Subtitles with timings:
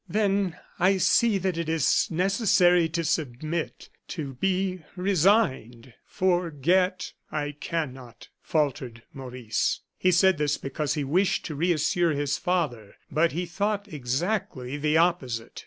[0.09, 8.29] "Then I see that it is necessary to submit, to be resigned; forget, I cannot,"
[8.41, 9.81] faltered Maurice.
[9.99, 14.97] He said this because he wished to reassure his father; but he thought exactly the
[14.97, 15.59] opposite.